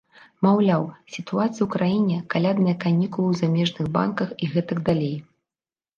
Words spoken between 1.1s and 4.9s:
сітуацыя ў краіне, калядныя канікулы ў замежных банках і гэтак